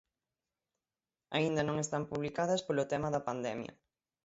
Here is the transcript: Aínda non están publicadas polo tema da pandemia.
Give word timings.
Aínda 1.35 1.61
non 1.67 1.77
están 1.83 2.03
publicadas 2.11 2.61
polo 2.67 2.87
tema 2.91 3.09
da 3.11 3.25
pandemia. 3.29 3.73